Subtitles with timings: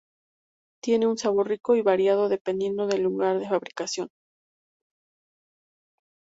[0.83, 4.09] Tiene un sabor rico y variado, dependiendo del lugar de fabricación.